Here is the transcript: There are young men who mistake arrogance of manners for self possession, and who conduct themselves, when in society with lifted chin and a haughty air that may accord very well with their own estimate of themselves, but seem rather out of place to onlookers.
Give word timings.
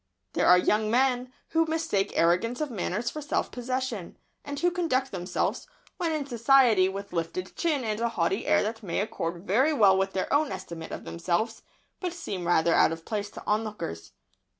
There 0.33 0.47
are 0.47 0.57
young 0.57 0.89
men 0.89 1.31
who 1.49 1.67
mistake 1.67 2.11
arrogance 2.17 2.59
of 2.59 2.71
manners 2.71 3.11
for 3.11 3.21
self 3.21 3.51
possession, 3.51 4.17
and 4.43 4.59
who 4.59 4.71
conduct 4.71 5.11
themselves, 5.11 5.67
when 5.97 6.11
in 6.11 6.25
society 6.25 6.89
with 6.89 7.13
lifted 7.13 7.55
chin 7.55 7.83
and 7.83 7.99
a 7.99 8.09
haughty 8.09 8.47
air 8.47 8.63
that 8.63 8.81
may 8.81 8.99
accord 8.99 9.45
very 9.45 9.73
well 9.73 9.95
with 9.95 10.13
their 10.13 10.33
own 10.33 10.51
estimate 10.51 10.89
of 10.91 11.05
themselves, 11.05 11.61
but 11.99 12.13
seem 12.13 12.47
rather 12.47 12.73
out 12.73 12.91
of 12.91 13.05
place 13.05 13.29
to 13.29 13.43
onlookers. 13.45 14.13